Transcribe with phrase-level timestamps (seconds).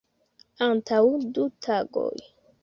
[0.67, 1.03] Antaŭ
[1.37, 2.11] du tagoj.